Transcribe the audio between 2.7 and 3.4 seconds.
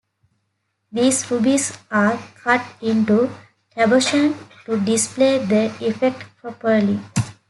into